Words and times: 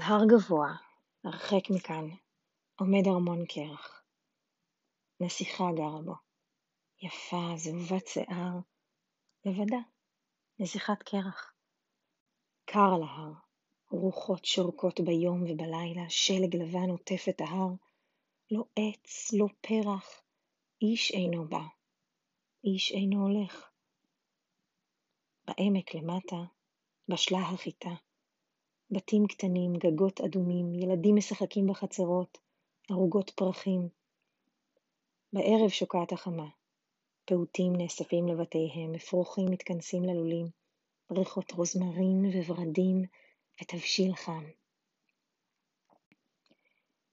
על 0.00 0.06
הר 0.06 0.26
גבוה, 0.26 0.76
הרחק 1.24 1.70
מכאן, 1.70 2.08
עומד 2.80 3.06
ארמון 3.06 3.46
קרח. 3.46 4.02
נסיכה 5.20 5.64
גרה 5.76 6.02
בו. 6.02 6.14
יפה, 7.02 7.56
זהובת 7.56 8.06
שיער, 8.06 8.58
לבדה, 9.44 9.78
נסיכת 10.58 11.02
קרח. 11.02 11.54
קר 12.64 12.90
על 12.94 13.02
ההר, 13.02 13.32
רוחות 13.90 14.44
שורקות 14.44 15.00
ביום 15.00 15.42
ובלילה, 15.42 16.10
שלג 16.10 16.56
לבן 16.56 16.90
עוטף 16.90 17.24
את 17.28 17.40
ההר, 17.40 17.70
לא 18.50 18.64
עץ, 18.76 19.32
לא 19.32 19.46
פרח, 19.60 20.22
איש 20.82 21.12
אינו 21.12 21.48
בא, 21.48 21.64
איש 22.64 22.92
אינו 22.92 23.26
הולך. 23.26 23.70
בעמק 25.44 25.94
למטה, 25.94 26.36
בשלה 27.08 27.38
החיטה. 27.38 28.09
בתים 28.90 29.26
קטנים, 29.26 29.72
גגות 29.72 30.20
אדומים, 30.20 30.74
ילדים 30.74 31.16
משחקים 31.16 31.66
בחצרות, 31.66 32.38
ערוגות 32.90 33.30
פרחים. 33.30 33.88
בערב 35.32 35.68
שוקעת 35.68 36.12
החמה. 36.12 36.48
פעוטים 37.24 37.76
נאספים 37.76 38.28
לבתיהם, 38.28 38.94
אפרוחים 38.94 39.46
מתכנסים 39.50 40.04
ללולים, 40.04 40.46
ריחות 41.12 41.52
רוזמרין 41.52 42.24
וורדים 42.46 43.02
ותבשיל 43.62 44.14
חם. 44.14 44.44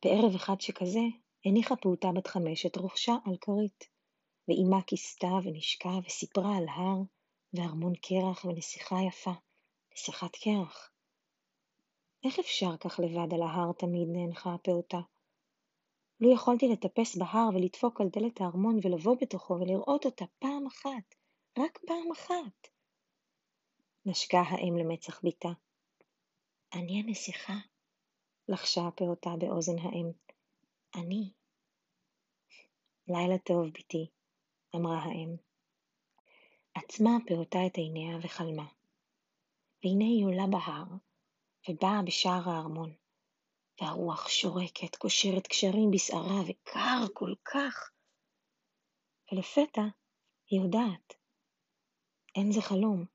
בערב 0.06 0.36
אחד 0.36 0.62
שכזה, 0.62 1.04
הניחה 1.46 1.76
פעוטה 1.76 2.12
בת 2.12 2.28
חמש 2.28 2.66
את 2.66 2.78
ראשה 2.78 3.14
על 3.26 3.38
כרית, 3.42 3.90
ואימה 4.48 4.82
כיסתה 4.88 5.32
ונשקה 5.44 6.00
וסיפרה 6.06 6.58
על 6.58 6.66
הר 6.70 7.02
וארמון 7.54 7.94
קרח 7.96 8.46
ונסיכה 8.46 8.96
יפה, 9.08 9.32
נסיכת 9.94 10.36
קרח. 10.36 10.92
איך 12.28 12.40
אפשר 12.40 12.78
כך 12.78 13.00
לבד 13.00 13.34
על 13.34 13.42
ההר 13.42 13.72
תמיד 13.72 14.08
נאנחה 14.12 14.54
הפעוטה? 14.54 15.00
לו 16.20 16.34
יכולתי 16.34 16.68
לטפס 16.68 17.18
בהר 17.18 17.50
ולדפוק 17.54 18.02
על 18.02 18.08
דלת 18.10 18.42
הארמון 18.42 18.80
ולבוא 18.84 19.16
בתוכו 19.22 19.54
ולראות 19.54 20.06
אותה 20.06 20.26
פעם 20.40 20.68
אחת, 20.68 21.16
רק 21.60 21.80
פעם 21.88 22.12
אחת. 22.12 22.68
נשקה 24.06 24.42
האם 24.42 24.78
למצח 24.78 25.22
בתה. 25.24 25.50
אני 26.74 27.00
הנסיכה, 27.00 27.54
לחשה 28.50 28.88
הפעוטה 28.88 29.30
באוזן 29.40 29.80
האם. 29.80 30.12
אני. 30.96 31.32
לילה 33.08 33.38
טוב, 33.38 33.68
בתי, 33.68 34.08
אמרה 34.76 34.98
האם. 34.98 35.36
עצמה 36.74 37.10
הפעוטה 37.16 37.66
את 37.66 37.78
עיניה 37.78 38.18
וחלמה. 38.22 38.66
והנה 39.84 40.06
היא 40.06 40.26
עולה 40.26 40.48
בהר, 40.48 41.07
ובאה 41.70 42.02
בשער 42.06 42.50
הארמון. 42.50 42.94
והרוח 43.82 44.30
שורקת, 44.30 44.96
קושרת 44.96 45.48
קשרים 45.48 45.92
בשערה, 45.92 46.42
וקר 46.48 47.14
כל 47.14 47.34
כך. 47.46 47.92
ולפתע 49.32 49.82
היא 50.50 50.62
יודעת. 50.62 51.14
אין 52.36 52.52
זה 52.52 52.62
חלום. 52.62 53.06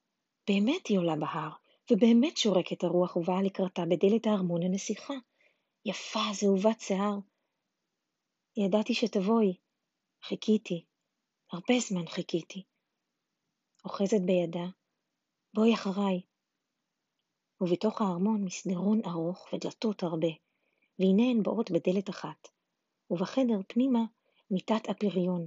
באמת 0.48 0.86
היא 0.86 0.98
עולה 0.98 1.16
בהר, 1.16 1.50
ובאמת 1.90 2.36
שורקת 2.36 2.84
הרוח 2.84 3.16
ובאה 3.16 3.42
לקראתה 3.42 3.82
בדלת 3.90 4.26
הארמון 4.26 4.62
הנסיכה. 4.62 5.14
יפה, 5.84 6.20
זהובת 6.32 6.80
שיער. 6.80 7.18
ידעתי 8.56 8.94
שתבואי. 8.94 9.56
חיכיתי. 10.22 10.84
הרבה 11.52 11.74
זמן 11.80 12.06
חיכיתי. 12.06 12.62
אוחזת 13.84 14.20
בידה. 14.26 14.66
בואי 15.54 15.74
אחריי. 15.74 16.31
ובתוך 17.62 18.02
הארמון 18.02 18.44
מסדרון 18.44 19.00
ארוך 19.06 19.48
ודלתות 19.52 20.02
הרבה. 20.02 20.28
והנה 20.98 21.22
הן 21.30 21.42
באות 21.42 21.70
בדלת 21.70 22.10
אחת, 22.10 22.48
ובחדר 23.10 23.60
פנימה 23.68 24.04
מיטת 24.50 24.88
אפריון, 24.90 25.46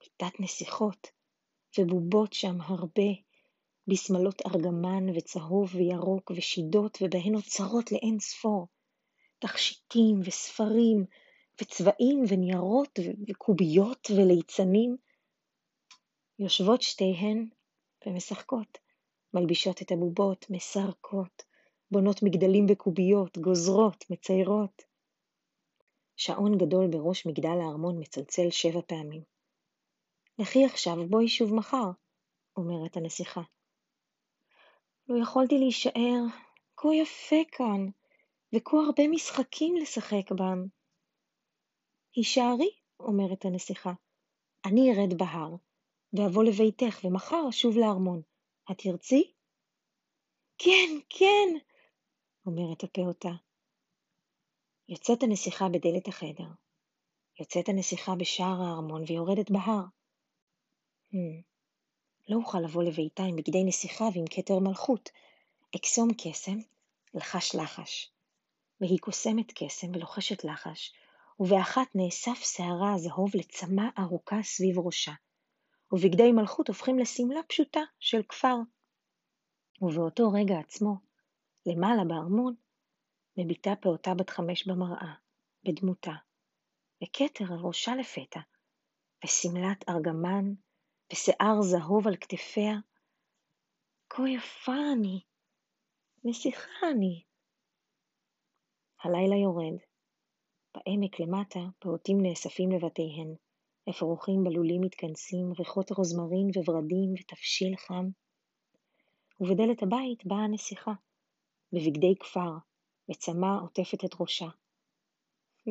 מיטת 0.00 0.40
נסיכות, 0.40 1.06
ובובות 1.78 2.32
שם 2.32 2.60
הרבה, 2.60 3.10
בשמלות 3.86 4.42
ארגמן 4.46 5.08
וצהוב 5.16 5.74
וירוק 5.74 6.30
ושידות, 6.36 6.98
ובהן 7.02 7.34
אוצרות 7.34 7.92
לאין 7.92 8.18
ספור, 8.20 8.68
תכשיטים 9.38 10.20
וספרים 10.24 11.04
וצבעים 11.62 12.24
וניירות 12.28 12.98
וקוביות 13.28 14.10
וליצנים. 14.16 14.96
יושבות 16.38 16.82
שתיהן 16.82 17.48
ומשחקות, 18.06 18.78
מלבישות 19.34 19.82
את 19.82 19.92
הבובות, 19.92 20.46
מסרקות, 20.50 21.42
בונות 21.90 22.22
מגדלים 22.22 22.66
בקוביות, 22.66 23.38
גוזרות, 23.38 24.04
מציירות. 24.10 24.82
שעון 26.16 26.58
גדול 26.58 26.86
בראש 26.90 27.26
מגדל 27.26 27.58
הארמון 27.62 28.00
מצלצל 28.00 28.50
שבע 28.50 28.80
פעמים. 28.86 29.22
לכי 30.38 30.64
עכשיו, 30.64 31.08
בואי 31.08 31.28
שוב 31.28 31.54
מחר, 31.54 31.90
אומרת 32.56 32.96
הנסיכה. 32.96 33.42
לא 35.08 35.22
יכולתי 35.22 35.58
להישאר, 35.58 36.22
כה 36.76 36.88
יפה 36.94 37.36
כאן, 37.52 37.86
וכה 38.54 38.76
הרבה 38.86 39.08
משחקים 39.08 39.76
לשחק 39.76 40.32
בם. 40.32 40.66
הישארי, 42.16 42.70
אומרת 43.00 43.44
הנסיכה. 43.44 43.92
אני 44.64 44.90
ארד 44.92 45.18
בהר, 45.18 45.56
ואבוא 46.12 46.44
לביתך, 46.44 47.04
ומחר 47.04 47.48
אשוב 47.48 47.76
לארמון. 47.76 48.22
את 48.70 48.78
תרצי? 48.78 49.32
כן, 50.58 50.98
כן, 51.10 51.48
אומרת 52.46 52.84
הפעוטה. 52.84 53.32
יוצאת 54.88 55.22
הנסיכה 55.22 55.68
בדלת 55.68 56.08
החדר. 56.08 56.48
יוצאת 57.40 57.68
הנסיכה 57.68 58.14
בשער 58.14 58.62
הארמון 58.62 59.04
ויורדת 59.06 59.50
בהר. 59.50 59.84
Hmm, 61.12 61.42
לא 62.28 62.36
אוכל 62.36 62.58
לבוא 62.60 62.82
לביתה 62.82 63.22
עם 63.22 63.36
בגדי 63.36 63.64
נסיכה 63.64 64.04
ועם 64.14 64.24
כתר 64.30 64.58
מלכות. 64.58 65.10
אקסום 65.76 66.08
קסם, 66.18 66.58
לחש 67.14 67.54
לחש. 67.54 68.12
והיא 68.80 68.98
קוסמת 68.98 69.52
קסם 69.54 69.86
ולוחשת 69.94 70.44
לחש, 70.44 70.92
ובאחת 71.40 71.88
נאסף 71.94 72.38
שערה 72.42 72.94
הזהוב 72.94 73.30
לצמא 73.34 73.84
ארוכה 73.98 74.42
סביב 74.42 74.78
ראשה, 74.78 75.12
ובגדי 75.92 76.32
מלכות 76.32 76.68
הופכים 76.68 76.98
לשמלה 76.98 77.40
פשוטה 77.48 77.80
של 78.00 78.22
כפר. 78.28 78.56
ובאותו 79.80 80.30
רגע 80.32 80.58
עצמו, 80.58 80.94
למעלה 81.66 82.04
בארמון, 82.08 82.54
מביטה 83.36 83.70
פעוטה 83.80 84.14
בת 84.14 84.30
חמש 84.30 84.68
במראה, 84.68 85.14
בדמותה, 85.64 86.12
וכתר 87.04 87.44
על 87.52 87.58
ראשה 87.62 87.92
לפתע, 87.96 88.40
ושמלת 89.24 89.88
ארגמן, 89.88 90.44
ושיער 91.12 91.62
זהוב 91.62 92.08
על 92.08 92.16
כתפיה. 92.16 92.74
כה 94.10 94.22
יפה 94.28 94.72
אני, 94.92 95.20
נסיכה 96.24 96.70
אני. 96.92 97.24
הלילה 99.04 99.36
יורד. 99.36 99.78
בעמק 100.74 101.20
למטה 101.20 101.60
פעוטים 101.78 102.16
נאספים 102.22 102.72
לבתיהן, 102.72 103.34
אפרוחים 103.90 104.44
בלולים 104.44 104.80
מתכנסים, 104.80 105.52
ריחות 105.58 105.90
רוזמרין 105.90 106.50
וורדים 106.66 107.14
ותבשיל 107.18 107.76
חם. 107.76 108.08
ובדלת 109.40 109.82
הבית 109.82 110.26
באה 110.26 110.44
הנסיכה, 110.44 110.92
בבגדי 111.72 112.14
כפר, 112.20 112.50
וצמא 113.10 113.60
עוטפת 113.62 114.04
את 114.04 114.20
ראשה. 114.20 114.48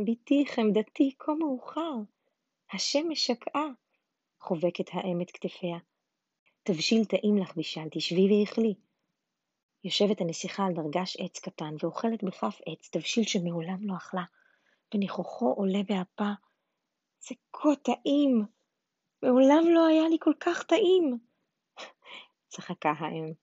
בתי, 0.05 0.45
חמדתי, 0.47 1.15
כה 1.19 1.31
מאוחר, 1.39 1.93
השמש 2.73 3.27
שקעה, 3.27 3.67
חובקת 4.39 4.85
האם 4.93 5.21
את 5.21 5.31
כתפיה. 5.31 5.77
תבשיל 6.63 7.05
טעים 7.05 7.37
לך 7.37 7.55
בישלתי, 7.55 8.01
שבי 8.01 8.27
ואכלי. 8.41 8.73
יושבת 9.83 10.21
הנסיכה 10.21 10.65
על 10.65 10.73
דרגש 10.73 11.17
עץ 11.19 11.39
קטן, 11.39 11.75
ואוכלת 11.79 12.23
בכף 12.23 12.59
עץ 12.65 12.89
תבשיל 12.91 13.23
שמעולם 13.23 13.77
לא 13.81 13.97
אכלה, 13.97 14.23
וניחוחו 14.93 15.53
עולה 15.53 15.79
באפה. 15.87 16.31
זה 17.27 17.35
כה 17.53 17.69
טעים! 17.83 18.45
מעולם 19.23 19.63
לא 19.73 19.85
היה 19.87 20.09
לי 20.09 20.17
כל 20.19 20.33
כך 20.39 20.63
טעים! 20.63 21.17
צחקה 22.47 22.93
האם. 22.99 23.33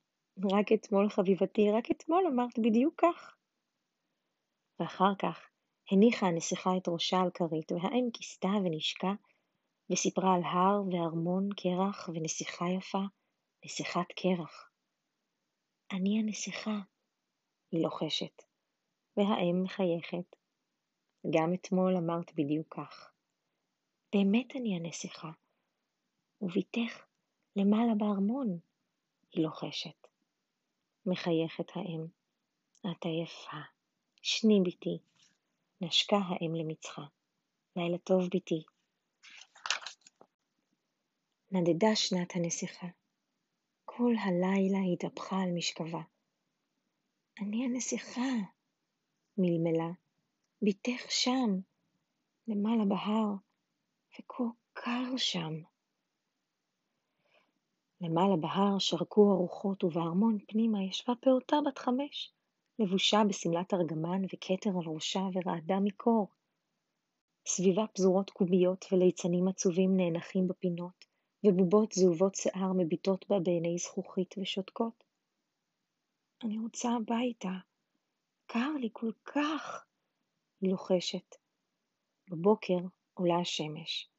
רק 0.51 0.71
אתמול, 0.71 1.09
חביבתי, 1.09 1.71
רק 1.71 1.91
אתמול 1.91 2.23
אמרת 2.27 2.59
בדיוק 2.59 3.01
כך. 3.01 3.35
ואחר 4.79 5.15
כך 5.21 5.49
הניחה 5.91 6.27
הנסיכה 6.27 6.69
את 6.77 6.87
ראשה 6.87 7.17
על 7.17 7.29
כרית, 7.33 7.71
והאם 7.71 8.09
כיסתה 8.13 8.47
ונשקה, 8.47 9.13
וסיפרה 9.91 10.35
על 10.35 10.41
הר 10.43 10.81
וארמון 10.91 11.49
קרח 11.57 12.09
ונסיכה 12.13 12.65
יפה, 12.77 13.01
נסיכת 13.65 14.11
קרח. 14.15 14.69
אני 15.91 16.19
הנסיכה, 16.19 16.79
היא 17.71 17.83
לוחשת, 17.83 18.43
והאם 19.17 19.63
מחייכת. 19.63 20.35
גם 21.29 21.53
אתמול 21.53 21.97
אמרת 21.97 22.31
בדיוק 22.35 22.75
כך. 22.75 23.08
באמת 24.13 24.55
אני 24.55 24.75
הנסיכה, 24.75 25.31
וביתך 26.41 27.05
למעלה 27.55 27.95
בארמון, 27.97 28.59
היא 29.31 29.43
לוחשת. 29.43 30.07
מחייכת 31.05 31.69
האם. 31.75 32.05
את 32.81 33.05
עייפה, 33.05 33.57
שני 34.21 34.59
בתי, 34.65 34.97
נשקה 35.81 36.17
האם 36.17 36.55
למצחה. 36.55 37.01
לילה 37.75 37.97
טוב 37.97 38.23
בתי. 38.35 38.63
נדדה 41.51 41.95
שנת 41.95 42.35
הנסיכה. 42.35 42.87
כל 43.85 44.13
הלילה 44.23 44.77
התהפכה 44.93 45.35
על 45.35 45.51
משכבה. 45.57 46.01
אני 47.39 47.65
הנסיכה, 47.65 48.31
מלמלה, 49.37 49.91
בתך 50.61 51.11
שם, 51.11 51.59
למעלה 52.47 52.85
בהר, 52.85 53.48
וכה 54.13 54.43
קר 54.73 55.17
שם. 55.17 55.53
למעלה 58.01 58.35
בהר 58.35 58.79
שרקו 58.79 59.31
הרוחות, 59.31 59.83
ובארמון 59.83 60.37
פנימה 60.47 60.83
ישבה 60.83 61.13
פעוטה 61.15 61.57
בת 61.67 61.77
חמש, 61.77 62.33
לבושה 62.79 63.21
בשמלת 63.29 63.73
ארגמן 63.73 64.21
וכתר 64.33 64.69
על 64.69 64.93
ראשה 64.93 65.19
ורעדה 65.33 65.79
מקור. 65.79 66.27
סביבה 67.47 67.87
פזורות 67.93 68.29
קוביות 68.29 68.85
וליצנים 68.91 69.47
עצובים 69.47 69.97
נאנחים 69.97 70.47
בפינות, 70.47 71.05
ובובות 71.43 71.91
זהובות 71.91 72.35
שיער 72.35 72.73
מביטות 72.77 73.25
בה 73.29 73.39
בעיני 73.39 73.77
זכוכית 73.77 74.35
ושותקות. 74.37 75.03
אני 76.43 76.57
רוצה 76.57 76.89
הביתה, 76.89 77.51
קר 78.45 78.71
לי 78.79 78.89
כל 78.93 79.11
כך, 79.25 79.85
היא 80.61 80.71
לוחשת. 80.71 81.35
בבוקר 82.29 82.79
עולה 83.19 83.39
השמש. 83.39 84.09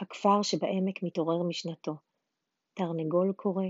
הכפר 0.00 0.42
שבעמק 0.42 1.02
מתעורר 1.02 1.42
משנתו. 1.42 1.94
תרנגול 2.74 3.32
קורא. 3.36 3.64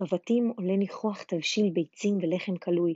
בבתים 0.00 0.52
עולה 0.56 0.76
ניחוח 0.76 1.22
תבשיל 1.22 1.70
ביצים 1.70 2.18
ולחם 2.22 2.56
קלוי. 2.56 2.94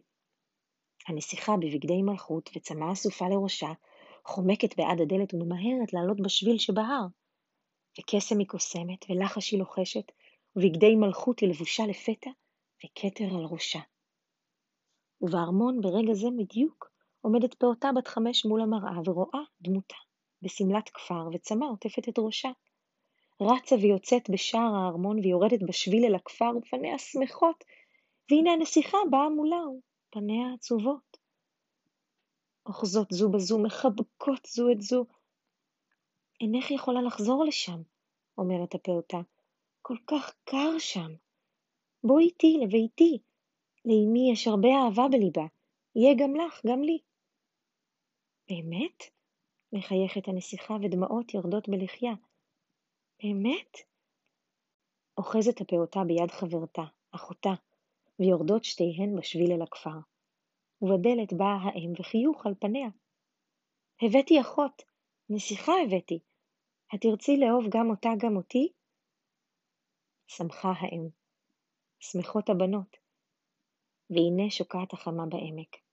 הנסיכה 1.08 1.56
בבגדי 1.56 2.02
מלכות 2.02 2.50
וצמא 2.56 2.92
אסופה 2.92 3.28
לראשה, 3.28 3.72
חומקת 4.24 4.76
בעד 4.76 5.00
הדלת 5.00 5.34
וממהרת 5.34 5.92
לעלות 5.92 6.20
בשביל 6.20 6.58
שבהר. 6.58 7.06
וקסם 8.00 8.38
היא 8.38 8.46
קוסמת, 8.46 9.10
ולחש 9.10 9.52
היא 9.52 9.58
לוחשת, 9.58 10.12
ובגדי 10.56 10.94
מלכות 10.96 11.38
היא 11.38 11.48
לבושה 11.48 11.86
לפתע, 11.86 12.30
וכתר 12.84 13.24
על 13.24 13.44
ראשה. 13.44 13.80
ובארמון 15.20 15.80
ברגע 15.80 16.14
זה 16.14 16.28
בדיוק 16.38 16.90
עומדת 17.20 17.54
פעוטה 17.54 17.90
בת 17.96 18.08
חמש 18.08 18.46
מול 18.46 18.60
המראה 18.62 19.00
ורואה 19.04 19.40
דמותה, 19.60 20.07
בשמלת 20.42 20.88
כפר, 20.88 21.28
וצמא 21.32 21.64
עוטפת 21.64 22.08
את 22.08 22.18
ראשה. 22.18 22.50
רצה 23.40 23.76
ויוצאת 23.76 24.30
בשער 24.30 24.74
הארמון 24.74 25.18
ויורדת 25.18 25.62
בשביל 25.68 26.04
אל 26.04 26.14
הכפר, 26.14 26.50
ופניה 26.56 26.98
שמחות, 26.98 27.64
והנה 28.30 28.52
הנסיכה 28.52 28.98
באה 29.10 29.28
מולה, 29.28 29.62
ופניה 30.08 30.54
עצובות. 30.54 31.18
אוחזות 32.66 33.10
זו 33.10 33.30
בזו, 33.30 33.58
מחבקות 33.58 34.46
זו 34.46 34.70
את 34.72 34.80
זו. 34.80 35.04
אינך 36.40 36.70
יכולה 36.70 37.02
לחזור 37.02 37.44
לשם, 37.44 37.82
אומרת 38.38 38.74
הפעוטה, 38.74 39.20
כל 39.82 39.96
כך 40.06 40.34
קר 40.44 40.78
שם. 40.78 41.14
בואי 42.04 42.24
איתי 42.24 42.58
לביתי, 42.62 43.18
לאמי 43.84 44.32
יש 44.32 44.48
הרבה 44.48 44.68
אהבה 44.68 45.08
בליבה, 45.10 45.46
יהיה 45.96 46.14
גם 46.18 46.36
לך, 46.36 46.60
גם 46.66 46.82
לי. 46.82 46.98
באמת? 48.50 49.17
מחייכת 49.72 50.28
הנסיכה 50.28 50.74
ודמעות 50.74 51.34
יורדות 51.34 51.68
בלחייה. 51.68 52.12
באמת? 53.22 53.76
אוחזת 55.18 55.60
הפעוטה 55.60 56.00
ביד 56.06 56.30
חברתה, 56.30 56.82
אחותה, 57.10 57.54
ויורדות 58.20 58.64
שתיהן 58.64 59.16
בשביל 59.18 59.52
אל 59.52 59.62
הכפר. 59.62 59.98
ובדלת 60.82 61.32
באה 61.32 61.58
האם 61.64 61.92
וחיוך 61.98 62.46
על 62.46 62.54
פניה. 62.60 62.88
הבאתי 64.02 64.40
אחות, 64.40 64.82
נסיכה 65.30 65.72
הבאתי. 65.84 66.18
התרצי 66.92 67.36
לאהוב 67.36 67.64
גם 67.68 67.90
אותה 67.90 68.08
גם 68.18 68.36
אותי? 68.36 68.72
שמחה 70.26 70.72
האם. 70.80 71.08
שמחות 72.00 72.48
הבנות. 72.48 72.96
והנה 74.10 74.50
שוקעת 74.50 74.92
החמה 74.92 75.26
בעמק. 75.26 75.87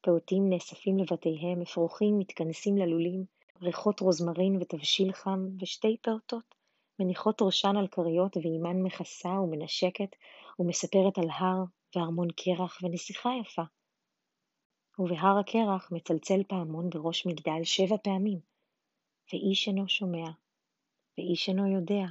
פעוטים 0.00 0.50
נאספים 0.50 0.98
לבתיהם, 0.98 1.62
אפרוחים 1.62 2.18
מתכנסים 2.18 2.76
ללולים, 2.76 3.24
ריחות 3.62 4.00
רוזמרין 4.00 4.56
ותבשיל 4.56 5.12
חם, 5.12 5.48
ושתי 5.60 5.96
פעוטות 6.02 6.54
מניחות 6.98 7.42
ראשן 7.42 7.76
על 7.76 7.88
כריות 7.88 8.36
ואימן 8.36 8.82
מכסה 8.82 9.28
ומנשקת 9.28 10.16
ומספרת 10.58 11.18
על 11.18 11.30
הר 11.30 11.64
וארמון 11.96 12.28
קרח 12.36 12.78
ונסיכה 12.82 13.30
יפה. 13.40 13.62
ובהר 14.98 15.38
הקרח 15.38 15.92
מצלצל 15.92 16.42
פעמון 16.48 16.90
בראש 16.90 17.26
מגדל 17.26 17.64
שבע 17.64 17.96
פעמים, 18.02 18.38
ואיש 19.32 19.68
אינו 19.68 19.88
שומע, 19.88 20.30
ואיש 21.18 21.48
אינו 21.48 21.72
יודע. 21.72 22.06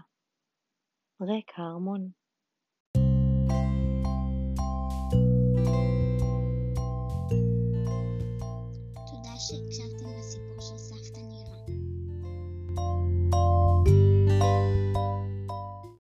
ריק 1.22 1.52
הארמון. 1.56 2.19